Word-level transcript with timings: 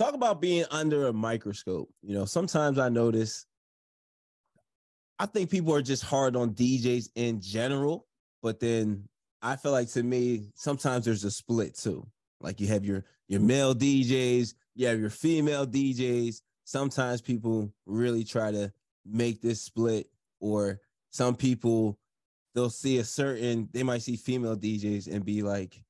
talk 0.00 0.14
about 0.14 0.40
being 0.40 0.64
under 0.70 1.08
a 1.08 1.12
microscope. 1.12 1.90
You 2.02 2.14
know, 2.14 2.24
sometimes 2.24 2.78
I 2.78 2.88
notice 2.88 3.44
I 5.18 5.26
think 5.26 5.50
people 5.50 5.74
are 5.74 5.82
just 5.82 6.02
hard 6.02 6.36
on 6.36 6.54
DJs 6.54 7.10
in 7.14 7.42
general, 7.42 8.06
but 8.42 8.58
then 8.60 9.06
I 9.42 9.56
feel 9.56 9.72
like 9.72 9.88
to 9.90 10.02
me, 10.02 10.48
sometimes 10.54 11.04
there's 11.04 11.24
a 11.24 11.30
split 11.30 11.76
too. 11.76 12.06
Like 12.40 12.60
you 12.60 12.68
have 12.68 12.84
your 12.84 13.04
your 13.28 13.40
male 13.40 13.74
DJs, 13.74 14.54
you 14.74 14.86
have 14.86 14.98
your 14.98 15.10
female 15.10 15.66
DJs. 15.66 16.40
Sometimes 16.64 17.20
people 17.20 17.70
really 17.84 18.24
try 18.24 18.50
to 18.50 18.72
make 19.04 19.42
this 19.42 19.60
split, 19.60 20.06
or 20.40 20.80
some 21.10 21.34
people 21.34 21.98
they'll 22.54 22.70
see 22.70 22.98
a 22.98 23.04
certain 23.04 23.68
they 23.72 23.82
might 23.82 24.00
see 24.00 24.16
female 24.16 24.56
DJs 24.56 25.12
and 25.12 25.26
be 25.26 25.42
like 25.42 25.84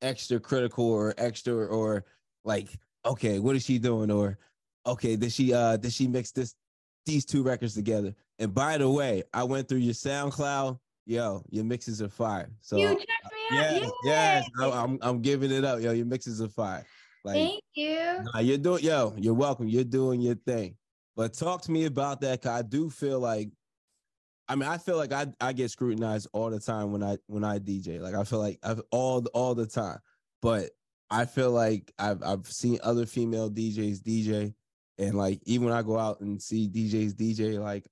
extra 0.00 0.40
critical 0.40 0.90
or 0.90 1.12
extra 1.18 1.66
or 1.66 2.06
like 2.44 2.68
okay 3.04 3.38
what 3.38 3.56
is 3.56 3.64
she 3.64 3.78
doing 3.78 4.10
or 4.10 4.38
okay 4.86 5.16
did 5.16 5.32
she 5.32 5.52
uh 5.52 5.76
did 5.76 5.92
she 5.92 6.06
mix 6.06 6.30
this 6.32 6.54
these 7.06 7.24
two 7.24 7.42
records 7.42 7.74
together 7.74 8.14
and 8.38 8.54
by 8.54 8.78
the 8.78 8.88
way 8.88 9.22
I 9.32 9.44
went 9.44 9.68
through 9.68 9.78
your 9.78 9.94
SoundCloud 9.94 10.78
yo 11.06 11.42
your 11.50 11.64
mixes 11.64 12.00
are 12.00 12.08
fire 12.08 12.50
so 12.60 12.76
You 12.76 12.88
checked 12.88 13.00
me 13.00 13.58
out. 13.58 13.72
yes, 13.72 13.90
yes 14.04 14.44
I, 14.60 14.70
I'm 14.70 14.98
I'm 15.02 15.20
giving 15.20 15.50
it 15.50 15.64
up 15.64 15.80
yo 15.80 15.92
your 15.92 16.06
mixes 16.06 16.40
are 16.40 16.48
fire 16.48 16.86
like 17.24 17.34
Thank 17.36 17.62
you. 17.74 18.24
Nah, 18.34 18.40
you're 18.40 18.58
doing 18.58 18.82
yo, 18.82 19.14
you're 19.16 19.34
welcome. 19.34 19.68
You're 19.68 19.84
doing 19.84 20.20
your 20.20 20.34
thing. 20.34 20.76
But 21.16 21.34
talk 21.34 21.62
to 21.62 21.70
me 21.70 21.84
about 21.84 22.20
that. 22.22 22.42
Cause 22.42 22.50
I 22.52 22.62
do 22.62 22.90
feel 22.90 23.20
like 23.20 23.50
I 24.48 24.56
mean, 24.56 24.68
I 24.68 24.76
feel 24.76 24.96
like 24.96 25.12
I, 25.12 25.26
I 25.40 25.52
get 25.52 25.70
scrutinized 25.70 26.28
all 26.32 26.50
the 26.50 26.58
time 26.58 26.92
when 26.92 27.02
I 27.02 27.18
when 27.26 27.44
I 27.44 27.58
DJ. 27.58 28.00
Like 28.00 28.14
I 28.14 28.24
feel 28.24 28.38
like 28.40 28.58
I've 28.62 28.82
all 28.90 29.24
all 29.34 29.54
the 29.54 29.66
time. 29.66 29.98
But 30.40 30.70
I 31.12 31.26
feel 31.26 31.50
like 31.50 31.92
I've 31.98 32.22
I've 32.22 32.46
seen 32.46 32.78
other 32.82 33.04
female 33.04 33.50
DJs 33.50 33.98
DJ, 34.00 34.54
and 34.98 35.14
like 35.14 35.40
even 35.44 35.66
when 35.66 35.74
I 35.76 35.82
go 35.82 35.98
out 35.98 36.20
and 36.22 36.40
see 36.40 36.68
DJs 36.68 37.12
DJ, 37.12 37.60
like 37.60 37.86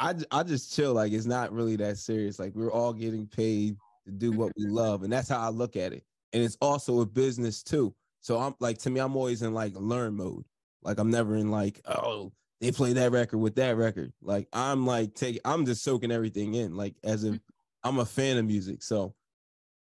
I 0.00 0.14
I 0.32 0.42
just 0.42 0.74
chill. 0.74 0.92
Like 0.92 1.12
it's 1.12 1.24
not 1.24 1.52
really 1.52 1.76
that 1.76 1.98
serious. 1.98 2.40
Like 2.40 2.52
we're 2.56 2.72
all 2.72 2.92
getting 2.92 3.28
paid 3.28 3.76
to 4.06 4.10
do 4.12 4.32
what 4.32 4.50
we 4.56 4.64
mm-hmm. 4.64 4.74
love, 4.74 5.04
and 5.04 5.12
that's 5.12 5.28
how 5.28 5.38
I 5.38 5.50
look 5.50 5.76
at 5.76 5.92
it. 5.92 6.02
And 6.32 6.42
it's 6.42 6.58
also 6.60 7.00
a 7.00 7.06
business 7.06 7.62
too. 7.62 7.94
So 8.22 8.38
I'm 8.38 8.56
like 8.58 8.78
to 8.78 8.90
me, 8.90 8.98
I'm 8.98 9.16
always 9.16 9.42
in 9.42 9.54
like 9.54 9.74
learn 9.76 10.16
mode. 10.16 10.44
Like 10.82 10.98
I'm 10.98 11.10
never 11.10 11.36
in 11.36 11.52
like, 11.52 11.80
oh, 11.84 12.32
they 12.60 12.72
play 12.72 12.92
that 12.94 13.12
record 13.12 13.38
with 13.38 13.54
that 13.54 13.76
record. 13.76 14.12
Like 14.20 14.48
I'm 14.52 14.84
like 14.84 15.14
taking, 15.14 15.42
I'm 15.44 15.64
just 15.64 15.84
soaking 15.84 16.10
everything 16.10 16.54
in. 16.54 16.76
Like 16.76 16.96
as 17.04 17.22
if 17.22 17.34
mm-hmm. 17.34 17.88
I'm 17.88 18.00
a 18.00 18.04
fan 18.04 18.36
of 18.36 18.46
music. 18.46 18.82
So, 18.82 19.14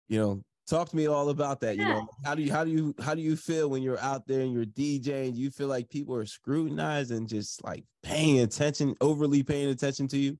you 0.08 0.18
know, 0.18 0.44
talk 0.68 0.88
to 0.90 0.96
me 0.96 1.06
all 1.06 1.28
about 1.30 1.60
that. 1.60 1.76
You 1.76 1.84
know, 1.84 2.08
how 2.24 2.34
do 2.34 2.42
you 2.42 2.52
how 2.52 2.64
do 2.64 2.70
you 2.70 2.94
how 3.02 3.14
do 3.14 3.22
you 3.22 3.36
feel 3.36 3.68
when 3.68 3.82
you're 3.82 4.00
out 4.00 4.26
there 4.26 4.40
and 4.40 4.52
you're 4.52 4.64
DJing? 4.64 5.34
You 5.34 5.50
feel 5.50 5.68
like 5.68 5.88
people 5.88 6.14
are 6.14 6.26
scrutinized 6.26 7.10
and 7.10 7.28
just 7.28 7.62
like 7.64 7.84
paying 8.02 8.40
attention, 8.40 8.94
overly 9.00 9.42
paying 9.42 9.68
attention 9.68 10.08
to 10.08 10.18
you? 10.18 10.38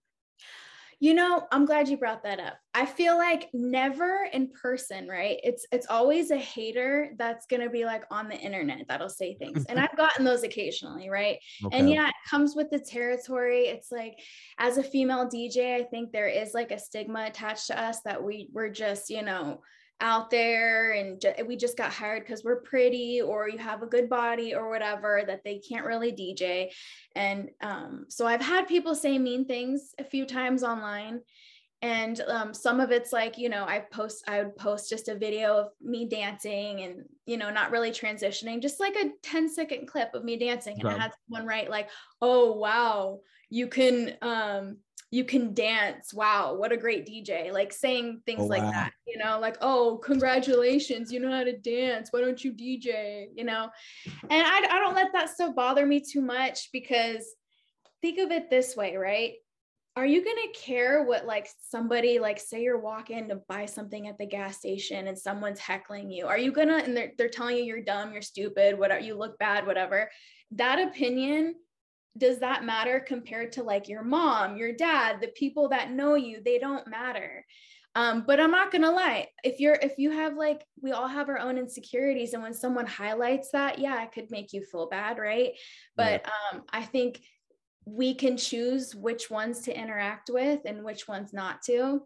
You 1.03 1.15
know, 1.15 1.49
I'm 1.51 1.67
glad 1.67 1.89
you 1.89 1.97
brought 1.97 2.23
that 2.23 2.39
up. 2.39 2.59
I 2.75 2.87
feel 2.87 3.19
like 3.19 3.51
never 3.53 4.25
in 4.33 4.51
person, 4.51 5.09
right? 5.09 5.37
It's 5.43 5.67
it's 5.73 5.89
always 5.89 6.31
a 6.31 6.37
hater 6.37 7.15
that's 7.19 7.47
going 7.47 7.61
to 7.61 7.69
be 7.69 7.85
like 7.85 8.05
on 8.13 8.29
the 8.29 8.37
internet 8.37 8.87
that'll 8.87 9.09
say 9.09 9.35
things. 9.35 9.67
And 9.69 9.81
I've 9.81 9.97
gotten 9.97 10.25
those 10.25 10.45
occasionally, 10.45 11.11
right? 11.11 11.39
And 11.73 11.91
yeah, 11.91 12.07
it 12.07 12.15
comes 12.31 12.55
with 12.55 12.71
the 12.71 12.79
territory. 12.79 13.63
It's 13.63 13.91
like 13.91 14.17
as 14.59 14.79
a 14.79 14.83
female 14.85 15.29
DJ, 15.29 15.75
I 15.75 15.83
think 15.83 16.13
there 16.13 16.29
is 16.29 16.55
like 16.55 16.71
a 16.71 16.79
stigma 16.79 17.25
attached 17.27 17.67
to 17.67 17.81
us 17.83 17.99
that 18.05 18.23
we 18.23 18.49
we're 18.53 18.71
just, 18.71 19.11
you 19.11 19.23
know, 19.23 19.61
out 20.03 20.31
there 20.31 20.93
and 20.93 21.21
ju- 21.21 21.33
we 21.47 21.57
just 21.57 21.77
got 21.77 21.93
hired 21.93 22.25
because 22.25 22.43
we're 22.43 22.61
pretty 22.61 23.23
or 23.23 23.49
you 23.49 23.57
have 23.57 23.83
a 23.83 23.87
good 23.87 24.11
body 24.11 24.55
or 24.55 24.69
whatever 24.69 25.23
that 25.27 25.45
they 25.45 25.59
can't 25.59 25.87
really 25.87 26.13
DJ. 26.13 26.71
And 27.15 27.51
um, 27.63 28.07
so 28.09 28.27
I've 28.27 28.43
had 28.43 28.67
people 28.67 28.95
say 28.95 29.17
mean 29.19 29.47
things 29.47 29.95
a 29.99 30.05
few 30.05 30.27
times 30.27 30.65
online. 30.65 31.21
And 31.83 32.21
um, 32.29 32.55
some 32.55 32.79
of 32.79 32.93
it's 32.93 33.13
like, 33.13 33.37
you 33.37 33.49
know, 33.49 33.65
I 33.65 33.81
post, 33.81 34.23
I 34.29 34.45
would 34.45 34.57
post 34.57 34.89
just 34.89 35.09
a 35.09 35.17
video 35.17 35.57
of 35.59 35.69
me 35.83 36.07
dancing 36.07 36.83
and, 36.83 37.05
you 37.27 37.37
know, 37.37 37.51
not 37.51 37.73
really 37.73 37.91
transitioning, 37.91 38.63
just 38.63 38.79
like 38.79 38.95
a 38.95 39.11
10 39.25 39.49
second 39.49 39.89
clip 39.89 40.15
of 40.15 40.23
me 40.23 40.37
dancing. 40.37 40.79
And 40.79 40.89
I 40.89 40.97
had 40.97 41.13
someone 41.27 41.47
write 41.47 41.71
like, 41.71 41.91
oh, 42.21 42.53
wow, 42.53 43.19
you 43.51 43.67
can, 43.67 44.15
um, 44.23 44.77
you 45.11 45.25
can 45.25 45.55
dance. 45.55 46.15
Wow, 46.15 46.55
what 46.55 46.73
a 46.73 46.77
great 46.77 47.07
DJ. 47.07 47.53
Like 47.53 47.73
saying 47.73 48.23
things 48.27 48.43
Oh, 48.43 48.47
like 48.47 48.63
wow. 48.63 48.71
that, 48.71 48.93
you 49.07 49.19
know, 49.19 49.41
like, 49.41 49.59
oh, 49.61 50.01
congratulations, 50.03 51.13
you 51.13 51.19
know 51.21 51.31
how 51.31 51.45
to 51.45 51.59
dance. 51.59 52.09
Why 52.13 52.21
don't 52.21 52.43
you 52.43 52.53
DJ? 52.53 53.27
You 53.35 53.45
know, 53.45 53.69
and 54.07 54.47
I, 54.47 54.59
I 54.71 54.79
don't 54.79 54.95
let 54.95 55.13
that 55.13 55.31
stuff 55.31 55.55
bother 55.55 55.85
me 55.85 56.01
too 56.01 56.23
much 56.23 56.71
because 56.73 57.27
think 58.01 58.19
of 58.21 58.31
it 58.31 58.51
this 58.51 58.75
way, 58.75 58.97
right? 58.97 59.35
Are 59.95 60.07
you 60.07 60.25
going 60.25 60.37
to 60.37 60.59
care 60.59 61.05
what 61.05 61.27
like 61.27 61.49
somebody 61.69 62.19
like 62.19 62.41
say 62.41 62.63
you're 62.63 62.81
walking 62.81 63.29
to 63.29 63.43
buy 63.47 63.67
something 63.67 64.09
at 64.09 64.17
the 64.17 64.27
gas 64.27 64.57
station 64.57 65.07
and 65.07 65.19
someone's 65.19 65.61
heckling 65.61 66.11
you? 66.11 66.27
Are 66.27 66.39
you 66.39 66.51
going 66.51 66.69
to 66.69 66.77
and 66.77 66.97
they're 66.97 67.13
they're 67.19 67.29
telling 67.29 67.59
you 67.59 67.65
you're 67.65 67.83
dumb, 67.83 68.13
you're 68.13 68.23
stupid, 68.23 68.79
whatever, 68.79 69.01
you 69.01 69.15
look 69.15 69.39
bad, 69.39 69.67
whatever. 69.67 70.11
That 70.53 70.79
opinion 70.79 71.57
does 72.17 72.39
that 72.41 72.65
matter 72.65 73.01
compared 73.01 73.53
to 73.53 73.63
like 73.63 73.89
your 73.89 74.03
mom, 74.03 74.57
your 74.57 74.73
dad, 74.73 75.21
the 75.21 75.29
people 75.29 75.69
that 75.71 75.91
know 75.91 76.15
you? 76.15 76.43
They 76.43 76.59
don't 76.59 76.87
matter. 76.87 77.45
Um, 77.95 78.25
but 78.27 78.41
I'm 78.41 78.51
not 78.51 78.73
gonna 78.73 78.91
lie. 78.91 79.29
If 79.45 79.61
you're 79.61 79.75
if 79.75 79.99
you 79.99 80.11
have 80.11 80.35
like 80.35 80.65
we 80.81 80.93
all 80.93 81.09
have 81.09 81.29
our 81.29 81.39
own 81.39 81.59
insecurities, 81.59 82.33
and 82.33 82.43
when 82.43 82.55
someone 82.55 82.87
highlights 82.87 83.51
that, 83.51 83.79
yeah, 83.79 84.03
it 84.03 84.13
could 84.13 84.31
make 84.31 84.55
you 84.55 84.65
feel 84.65 84.89
bad, 84.89 85.19
right? 85.19 85.53
But 85.97 86.25
um, 86.27 86.63
I 86.71 86.83
think 86.83 87.21
we 87.85 88.15
can 88.15 88.37
choose 88.37 88.95
which 88.95 89.31
ones 89.31 89.61
to 89.61 89.79
interact 89.79 90.31
with 90.33 90.61
and 90.65 90.85
which 90.85 91.09
ones 91.09 91.33
not 91.33 91.63
to. 91.63 92.03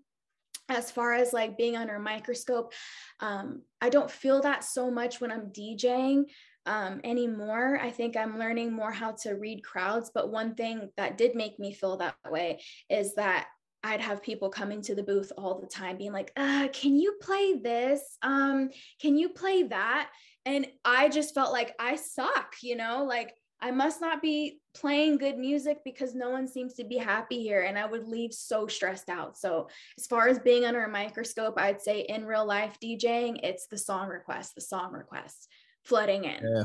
As 0.68 0.90
far 0.90 1.14
as 1.14 1.32
like 1.32 1.56
being 1.56 1.76
under 1.76 1.94
a 1.94 2.00
microscope, 2.00 2.72
um, 3.20 3.62
I 3.80 3.88
don't 3.88 4.10
feel 4.10 4.42
that 4.42 4.64
so 4.64 4.90
much 4.90 5.20
when 5.20 5.30
I'm 5.30 5.52
DJing 5.52 6.24
um, 6.66 7.00
anymore. 7.04 7.78
I 7.80 7.90
think 7.90 8.16
I'm 8.16 8.38
learning 8.38 8.72
more 8.72 8.90
how 8.90 9.12
to 9.22 9.34
read 9.34 9.62
crowds. 9.62 10.10
But 10.12 10.32
one 10.32 10.54
thing 10.54 10.90
that 10.96 11.16
did 11.16 11.34
make 11.34 11.58
me 11.58 11.72
feel 11.72 11.96
that 11.98 12.16
way 12.28 12.60
is 12.90 13.14
that 13.14 13.46
I'd 13.84 14.00
have 14.00 14.22
people 14.22 14.48
coming 14.48 14.82
to 14.82 14.96
the 14.96 15.04
booth 15.04 15.32
all 15.38 15.60
the 15.60 15.68
time 15.68 15.96
being 15.96 16.12
like, 16.12 16.32
uh, 16.36 16.66
can 16.72 16.96
you 16.96 17.16
play 17.20 17.54
this? 17.62 18.18
Um, 18.22 18.70
can 19.00 19.16
you 19.16 19.28
play 19.28 19.62
that? 19.64 20.10
And 20.44 20.66
I 20.84 21.08
just 21.08 21.34
felt 21.34 21.52
like 21.52 21.74
I 21.78 21.94
suck, 21.94 22.56
you 22.62 22.74
know, 22.74 23.04
like 23.04 23.32
I 23.60 23.70
must 23.70 24.00
not 24.00 24.20
be 24.20 24.60
playing 24.74 25.16
good 25.16 25.38
music 25.38 25.78
because 25.84 26.14
no 26.14 26.30
one 26.30 26.46
seems 26.46 26.74
to 26.74 26.84
be 26.84 26.98
happy 26.98 27.40
here. 27.40 27.62
And 27.62 27.78
I 27.78 27.86
would 27.86 28.06
leave 28.06 28.32
so 28.32 28.66
stressed 28.66 29.08
out. 29.08 29.38
So, 29.38 29.68
as 29.98 30.06
far 30.06 30.28
as 30.28 30.38
being 30.38 30.64
under 30.64 30.84
a 30.84 30.88
microscope, 30.88 31.54
I'd 31.58 31.80
say 31.80 32.00
in 32.00 32.26
real 32.26 32.44
life 32.44 32.76
DJing, 32.82 33.40
it's 33.42 33.66
the 33.66 33.78
song 33.78 34.08
request, 34.08 34.54
the 34.54 34.60
song 34.60 34.92
request 34.92 35.48
flooding 35.84 36.24
in. 36.24 36.40
Yeah. 36.42 36.64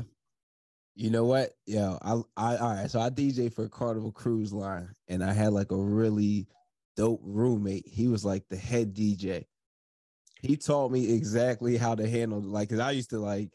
You 0.96 1.10
know 1.10 1.24
what? 1.24 1.51
Yeah, 1.65 1.98
I 2.01 2.21
I 2.36 2.57
all 2.57 2.74
right. 2.74 2.92
So 2.92 3.00
I 3.00 3.10
DJ 3.10 3.51
for 3.54 3.69
Carnival 3.69 4.12
Cruise 4.12 4.51
Line, 4.51 4.89
and 5.07 5.24
I 5.24 5.31
had 5.31 5.54
like 5.54 5.71
a 5.71 5.77
really 5.77 6.48
dope 6.98 7.21
roommate. 7.24 7.88
He 7.88 8.10
was 8.10 8.25
like 8.25 8.44
the 8.50 8.57
head 8.57 8.94
DJ. 8.94 9.45
He 10.42 10.57
taught 10.57 10.92
me 10.92 11.13
exactly 11.13 11.77
how 11.77 11.95
to 11.95 12.10
handle 12.10 12.42
like 12.42 12.68
because 12.68 12.81
I 12.81 12.92
used 12.92 13.12
to 13.12 13.19
like 13.19 13.51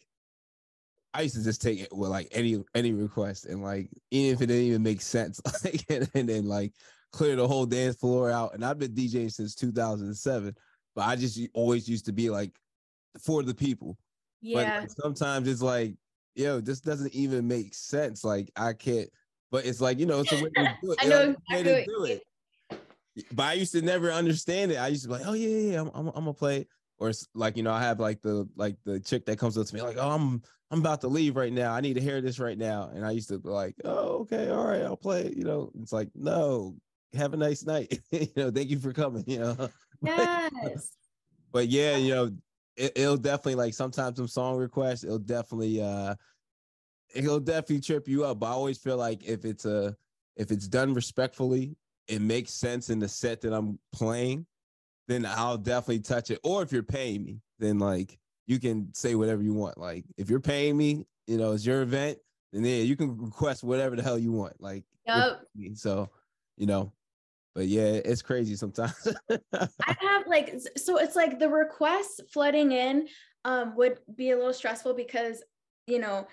I 1.17 1.23
used 1.23 1.37
to 1.37 1.43
just 1.43 1.63
take 1.63 1.81
it 1.81 1.89
with 1.93 2.11
like 2.11 2.29
any 2.31 2.63
any 2.75 2.93
request 2.93 3.47
and 3.47 3.63
like 3.63 3.89
even 4.11 4.35
if 4.35 4.43
it 4.43 4.47
didn't 4.49 4.65
even 4.65 4.83
make 4.83 5.01
sense, 5.01 5.41
like 5.65 5.83
and, 5.89 6.11
and 6.15 6.29
then 6.29 6.47
like 6.47 6.75
clear 7.13 7.37
the 7.37 7.49
whole 7.49 7.65
dance 7.65 7.97
floor 7.97 8.31
out. 8.31 8.53
And 8.53 8.63
I've 8.63 8.79
been 8.79 8.93
DJing 8.93 9.33
since 9.33 9.55
2007, 9.55 10.55
but 10.95 11.03
I 11.03 11.17
just 11.17 11.41
always 11.55 11.89
used 11.89 12.05
to 12.07 12.13
be 12.13 12.29
like 12.29 12.59
for 13.25 13.43
the 13.43 13.55
people. 13.55 13.97
But 14.53 14.67
Yeah. 14.67 14.81
like, 14.81 14.91
sometimes 14.91 15.49
it's 15.49 15.63
like, 15.63 15.95
yo, 16.35 16.61
this 16.61 16.81
doesn't 16.81 17.15
even 17.15 17.49
make 17.49 17.73
sense. 17.75 18.23
Like 18.23 18.51
I 18.55 18.75
can't, 18.75 19.09
but 19.51 19.65
it's 19.65 19.81
like, 19.81 19.99
you 19.99 20.05
know, 20.05 20.21
it's 20.21 20.33
a 20.33 20.43
way 20.43 20.51
to 20.51 20.67
do 20.83 20.93
it. 20.93 20.99
I 21.01 21.07
know 21.07 21.21
it's 21.21 21.39
a 21.51 21.63
to 21.65 21.85
do 21.87 22.05
you 22.05 22.05
it. 22.05 22.23
But 23.33 23.45
I 23.45 23.53
used 23.55 23.73
to 23.73 23.81
never 23.81 24.13
understand 24.13 24.71
it. 24.71 24.77
I 24.77 24.89
used 24.89 25.05
to 25.05 25.09
be 25.09 25.15
like, 25.15 25.27
oh 25.27 25.33
yeah, 25.33 25.49
yeah, 25.49 25.73
yeah 25.73 25.81
I'm, 25.81 25.89
I'm, 25.95 26.09
I'm 26.09 26.13
gonna 26.13 26.35
play. 26.35 26.67
Or 26.99 27.11
it's 27.11 27.27
like, 27.35 27.57
you 27.57 27.63
know, 27.63 27.73
I 27.73 27.83
have 27.83 28.01
like 28.01 28.23
the 28.23 28.49
like 28.57 28.77
the 28.85 28.99
chick 29.01 29.27
that 29.27 29.39
comes 29.39 29.59
up 29.59 29.67
to 29.67 29.75
me 29.75 29.83
like, 29.83 29.99
oh, 29.99 30.11
I'm 30.11 30.43
I'm 30.71 30.81
about 30.81 31.01
to 31.03 31.09
leave 31.09 31.37
right 31.37 31.53
now. 31.53 31.75
I 31.75 31.81
need 31.81 31.95
to 31.95 32.01
hear 32.01 32.21
this 32.21 32.39
right 32.39 32.59
now. 32.59 32.91
And 32.95 33.05
I 33.05 33.11
used 33.11 33.29
to 33.29 33.39
be 33.39 33.49
like, 33.49 33.75
oh, 33.85 34.21
okay, 34.21 34.51
all 34.51 34.67
right, 34.67 34.83
I'll 34.83 34.97
play. 34.97 35.33
You 35.37 35.45
know, 35.45 35.71
it's 35.81 35.93
like, 35.93 36.09
no, 36.15 36.77
have 37.15 37.35
a 37.35 37.37
nice 37.37 37.65
night. 37.65 38.01
you 38.11 38.29
know, 38.37 38.51
thank 38.51 38.71
you 38.71 38.79
for 38.79 38.93
coming. 38.93 39.25
You 39.27 39.39
know. 39.41 39.69
Yes. 40.03 40.93
but 41.53 41.69
yeah, 41.69 41.97
you 41.97 42.15
know, 42.15 42.31
it, 42.77 42.93
it'll 42.97 43.17
definitely 43.17 43.55
like 43.55 43.73
sometimes 43.73 44.19
some 44.19 44.29
song 44.29 44.59
requests, 44.59 45.05
it'll 45.05 45.19
definitely 45.19 45.81
uh 45.81 46.15
it'll 47.15 47.41
definitely 47.41 47.81
trip 47.81 48.07
you 48.07 48.25
up. 48.25 48.41
But 48.41 48.47
I 48.47 48.51
always 48.51 48.79
feel 48.79 48.99
like 48.99 49.25
if 49.25 49.47
it's 49.47 49.65
a 49.65 49.97
if 50.37 50.51
it's 50.51 50.69
done 50.69 50.93
respectfully, 50.93 51.77
it 52.09 52.21
makes 52.21 52.53
sense 52.53 52.91
in 52.91 52.99
the 52.99 53.09
set 53.09 53.41
that 53.41 53.55
I'm 53.55 53.79
playing, 53.93 54.47
then 55.09 55.27
I'll 55.27 55.59
definitely 55.59 56.01
touch 56.01 56.31
it. 56.31 56.41
Or 56.43 56.63
if 56.63 56.73
you're 56.73 56.83
paying 56.83 57.25
me, 57.25 57.41
then 57.59 57.79
like 57.79 58.19
you 58.47 58.59
can 58.59 58.93
say 58.95 59.15
whatever 59.15 59.43
you 59.43 59.55
want. 59.55 59.79
Like 59.79 60.05
if 60.17 60.31
you're 60.31 60.41
paying 60.41 60.77
me, 60.77 61.05
you 61.27 61.37
know, 61.39 61.53
it's 61.53 61.67
your 61.67 61.83
event, 61.83 62.19
then 62.53 62.65
yeah, 62.65 62.83
you 62.83 62.97
can 62.97 63.17
request 63.17 63.65
whatever 63.65 63.97
the 63.97 64.03
hell 64.03 64.19
you 64.19 64.33
want. 64.33 64.61
Like 64.61 64.85
Yep. 65.07 65.43
so, 65.75 66.11
you 66.57 66.67
know, 66.67 66.93
but 67.55 67.67
yeah, 67.67 68.01
it's 68.05 68.23
crazy 68.23 68.57
sometimes. 68.57 69.09
I 69.31 69.69
have 70.01 70.27
like 70.27 70.55
so 70.77 70.99
it's 70.99 71.17
like 71.17 71.39
the 71.39 71.49
requests 71.49 72.21
flooding 72.33 72.73
in 72.73 73.09
um 73.45 73.75
would 73.77 73.99
be 74.15 74.31
a 74.31 74.37
little 74.37 74.53
stressful 74.53 74.95
because 74.95 75.43
you 75.87 75.99
know 75.99 76.27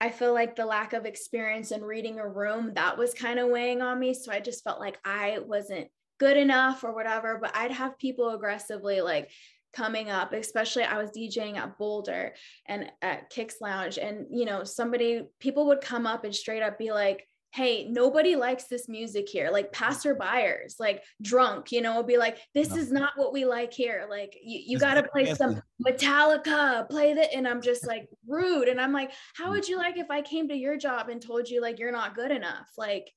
I 0.00 0.10
feel 0.10 0.32
like 0.32 0.56
the 0.56 0.64
lack 0.64 0.92
of 0.92 1.06
experience 1.06 1.72
in 1.72 1.82
reading 1.82 2.20
a 2.20 2.28
room 2.28 2.72
that 2.74 2.96
was 2.96 3.14
kind 3.14 3.38
of 3.38 3.48
weighing 3.48 3.82
on 3.82 3.98
me 3.98 4.14
so 4.14 4.30
I 4.30 4.40
just 4.40 4.62
felt 4.62 4.78
like 4.78 4.98
I 5.04 5.40
wasn't 5.40 5.88
good 6.20 6.36
enough 6.36 6.84
or 6.84 6.94
whatever 6.94 7.38
but 7.40 7.50
I'd 7.56 7.72
have 7.72 7.98
people 7.98 8.30
aggressively 8.30 9.00
like 9.00 9.30
coming 9.72 10.10
up 10.10 10.32
especially 10.32 10.84
I 10.84 10.98
was 10.98 11.10
DJing 11.10 11.56
at 11.56 11.78
Boulder 11.78 12.34
and 12.66 12.92
at 13.02 13.30
Kicks 13.30 13.56
Lounge 13.60 13.98
and 13.98 14.26
you 14.30 14.44
know 14.44 14.62
somebody 14.62 15.22
people 15.40 15.66
would 15.68 15.80
come 15.80 16.06
up 16.06 16.24
and 16.24 16.34
straight 16.34 16.62
up 16.62 16.78
be 16.78 16.92
like 16.92 17.26
hey 17.52 17.88
nobody 17.88 18.36
likes 18.36 18.64
this 18.64 18.88
music 18.88 19.28
here. 19.28 19.50
Like 19.50 19.72
passer 19.72 20.14
buyers 20.14 20.76
like 20.78 21.02
drunk 21.20 21.72
you 21.72 21.80
know 21.80 21.96
will 21.96 22.04
be 22.04 22.16
like 22.18 22.38
this 22.54 22.70
No. 22.70 22.76
is 22.76 22.92
not 22.92 23.12
what 23.16 23.32
we 23.32 23.44
like 23.44 23.72
here. 23.72 24.06
Like 24.08 24.36
you, 24.42 24.60
you 24.66 24.78
got 24.78 24.94
to 24.94 25.02
play 25.02 25.24
fancy. 25.24 25.38
some 25.38 25.62
metallica 25.84 26.88
play 26.88 27.14
that 27.14 27.34
and 27.34 27.48
i'm 27.48 27.62
just 27.62 27.86
like 27.86 28.06
rude 28.28 28.68
and 28.68 28.78
i'm 28.78 28.92
like 28.92 29.10
how 29.34 29.46
mm. 29.46 29.52
would 29.52 29.66
you 29.66 29.78
like 29.78 29.96
if 29.96 30.10
i 30.10 30.20
came 30.20 30.46
to 30.46 30.54
your 30.54 30.76
job 30.76 31.08
and 31.08 31.22
told 31.22 31.48
you 31.48 31.62
like 31.62 31.78
you're 31.78 31.90
not 31.90 32.14
good 32.14 32.30
enough? 32.30 32.68
Like 32.76 33.10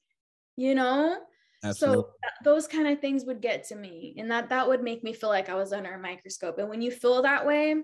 you 0.56 0.74
know 0.76 1.18
Absolutely. 1.64 2.04
so 2.04 2.10
th- 2.22 2.34
those 2.44 2.68
kind 2.68 2.88
of 2.88 3.00
things 3.00 3.24
would 3.26 3.42
get 3.42 3.64
to 3.66 3.76
me 3.76 4.14
and 4.18 4.30
that 4.32 4.50
that 4.50 4.68
would 4.68 4.84
make 4.84 5.04
me 5.04 5.14
feel 5.14 5.30
like 5.30 5.50
i 5.50 5.56
was 5.56 5.72
under 5.74 5.94
a 5.94 6.00
microscope 6.00 6.58
and 6.58 6.70
when 6.70 6.82
you 6.82 6.92
feel 6.92 7.22
that 7.22 7.46
way 7.46 7.76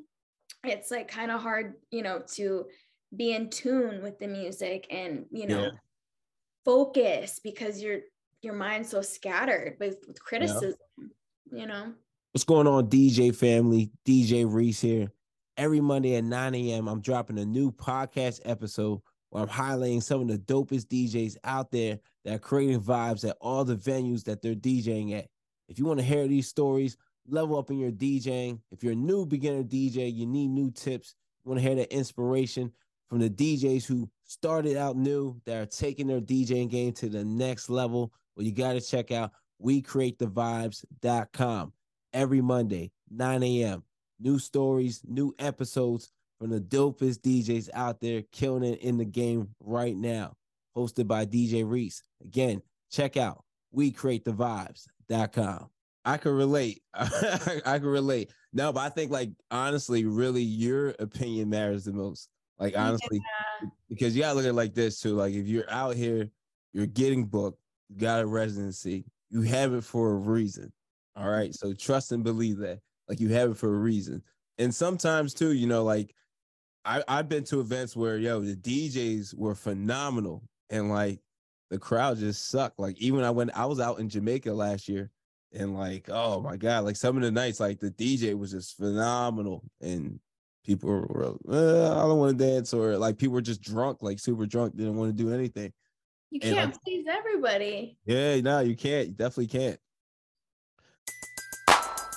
it's 0.66 0.92
like 0.92 1.08
kind 1.08 1.32
of 1.32 1.42
hard 1.42 1.76
you 1.92 2.02
know 2.04 2.22
to 2.34 2.66
be 3.16 3.34
in 3.34 3.50
tune 3.50 4.02
with 4.04 4.20
the 4.20 4.28
music 4.28 4.86
and 4.92 5.26
you 5.32 5.48
know 5.48 5.64
Yeah. 5.64 5.70
focus 6.66 7.40
because 7.44 7.82
your 7.82 8.00
your 8.42 8.54
mind's 8.54 8.90
so 8.90 9.02
scattered 9.02 9.78
with, 9.80 9.98
with 10.08 10.22
criticism 10.24 10.78
you 11.52 11.66
know 11.66 11.94
What's 12.32 12.44
going 12.44 12.68
on, 12.68 12.88
DJ 12.90 13.36
family? 13.36 13.90
DJ 14.08 14.46
Reese 14.48 14.82
here. 14.82 15.12
Every 15.58 15.82
Monday 15.82 16.16
at 16.16 16.24
9 16.24 16.54
a.m., 16.54 16.88
I'm 16.88 17.02
dropping 17.02 17.40
a 17.40 17.44
new 17.46 17.72
podcast 17.72 18.42
episode 18.46 19.02
where 19.30 19.44
I'm 19.44 19.50
highlighting 19.50 20.02
some 20.02 20.22
of 20.22 20.28
the 20.28 20.38
dopest 20.38 20.88
DJs 20.88 21.38
out 21.44 21.72
there 21.72 22.00
that 22.26 22.36
are 22.36 22.40
creating 22.40 22.82
vibes 22.82 23.28
at 23.28 23.38
all 23.40 23.64
the 23.64 23.76
venues 23.76 24.24
that 24.26 24.42
they're 24.42 24.56
DJing 24.56 25.18
at. 25.18 25.28
If 25.68 25.78
you 25.78 25.86
want 25.86 26.00
to 26.00 26.06
hear 26.06 26.28
these 26.28 26.48
stories, 26.48 26.98
level 27.28 27.58
up 27.58 27.70
in 27.70 27.80
your 27.80 27.92
DJing. 27.92 28.60
If 28.72 28.84
you're 28.84 28.94
a 28.94 28.96
new 28.96 29.26
beginner 29.26 29.64
DJ, 29.64 30.14
you 30.14 30.26
need 30.26 30.50
new 30.50 30.72
tips. 30.72 31.16
You 31.44 31.50
want 31.50 31.62
to 31.62 31.68
hear 31.68 31.76
that 31.76 31.94
inspiration 31.94 32.72
from 33.08 33.20
the 33.20 33.30
DJs 33.30 33.86
who 33.86 34.10
started 34.24 34.78
out 34.78 34.98
new 34.98 35.40
that 35.46 35.62
are 35.62 35.66
taking 35.66 36.08
their 36.08 36.22
DJing 36.22 36.70
game 36.70 36.94
to 36.94 37.10
the 37.10 37.24
next 37.24 37.70
level. 37.70 38.12
Well, 38.36 38.46
you 38.46 38.52
got 38.52 38.74
to 38.74 38.82
check 38.82 39.12
out 39.12 39.32
WeCreateTheVibes.com 39.64 41.74
every 42.14 42.42
Monday, 42.42 42.92
9 43.12 43.44
a.m. 43.44 43.84
New 44.20 44.40
stories, 44.40 45.02
new 45.08 45.36
episodes 45.40 46.12
from 46.40 46.50
the 46.50 46.62
dopest 46.62 47.20
DJs 47.20 47.70
out 47.74 48.00
there 48.00 48.24
killing 48.32 48.64
it 48.64 48.80
in 48.82 48.98
the 48.98 49.06
game 49.06 49.50
right 49.60 49.96
now. 49.96 50.34
Hosted 50.76 51.08
by 51.08 51.26
DJ 51.26 51.70
Reese. 51.70 52.02
Again, 52.24 52.62
check 52.90 53.18
out 53.18 53.44
WeCreateTheVibes.com. 53.76 55.70
I 56.06 56.18
can 56.18 56.32
relate. 56.32 56.82
I 56.94 57.78
can 57.80 57.86
relate. 57.86 58.32
No, 58.54 58.72
but 58.72 58.80
I 58.82 58.90
think 58.90 59.12
like 59.12 59.32
honestly, 59.52 60.06
really 60.06 60.42
your 60.42 60.96
opinion 61.00 61.50
matters 61.50 61.86
the 61.86 61.94
most. 61.94 62.30
Like 62.58 62.78
honestly, 62.78 63.22
because 63.90 64.16
you 64.16 64.22
gotta 64.22 64.36
look 64.36 64.46
at 64.46 64.50
it 64.50 64.54
like 64.54 64.74
this 64.74 65.00
too. 65.00 65.16
Like 65.16 65.34
if 65.34 65.48
you're 65.48 65.70
out 65.70 65.96
here, 65.96 66.30
you're 66.74 66.86
getting 66.86 67.26
booked, 67.26 67.62
you 67.90 67.98
got 68.00 68.22
a 68.22 68.26
residency, 68.26 69.06
you 69.30 69.42
have 69.42 69.74
it 69.74 69.84
for 69.84 70.12
a 70.12 70.16
reason. 70.16 70.72
All 71.16 71.30
right. 71.30 71.54
So 71.54 71.74
trust 71.74 72.12
and 72.12 72.24
believe 72.24 72.58
that. 72.60 72.80
Like 73.08 73.20
you 73.20 73.30
have 73.30 73.52
it 73.52 73.58
for 73.58 73.74
a 73.74 73.80
reason. 73.80 74.22
And 74.58 74.74
sometimes 74.74 75.34
too, 75.34 75.54
you 75.54 75.68
know, 75.68 75.84
like 75.84 76.14
I, 76.86 77.04
I've 77.08 77.30
been 77.30 77.44
to 77.46 77.60
events 77.60 77.96
where 77.96 78.18
yo, 78.18 78.40
the 78.42 78.56
DJs 78.56 79.36
were 79.38 79.56
phenomenal 79.56 80.44
and 80.70 80.90
like 80.90 81.20
the 81.70 81.78
crowd 81.78 82.18
just 82.18 82.50
sucked. 82.50 82.80
Like 82.80 82.98
even 83.00 83.24
I 83.24 83.32
went, 83.32 83.52
I 83.56 83.66
was 83.66 83.80
out 83.80 84.00
in 84.00 84.10
Jamaica 84.10 84.52
last 84.52 84.88
year 84.88 85.12
and 85.54 85.78
like, 85.78 86.10
oh 86.10 86.42
my 86.42 86.58
God, 86.58 86.86
like 86.86 86.96
some 86.96 87.16
of 87.18 87.24
the 87.24 87.32
nights, 87.32 87.60
like 87.60 87.80
the 87.80 87.92
DJ 87.92 88.38
was 88.38 88.52
just 88.52 88.78
phenomenal 88.78 89.64
and 89.82 90.20
people 90.66 90.90
were, 90.90 91.36
uh, 91.50 91.92
I 91.98 92.08
don't 92.08 92.20
want 92.20 92.38
to 92.38 92.46
dance 92.46 92.74
or 92.74 92.98
like 92.98 93.18
people 93.18 93.34
were 93.34 93.42
just 93.42 93.62
drunk, 93.62 94.02
like 94.02 94.20
super 94.20 94.46
drunk, 94.46 94.76
didn't 94.76 94.96
want 94.96 95.16
to 95.16 95.24
do 95.24 95.34
anything. 95.34 95.72
you 96.32 96.40
And, 96.44 96.56
can't 96.56 96.72
like- 96.72 96.84
please 96.84 97.06
everybody 97.10 97.98
Yeah, 98.06 98.40
no, 98.42 98.60
you 98.60 98.76
can't. 98.76 99.08
You 99.10 99.14
definitely 99.14 99.48
can't. 99.48 99.80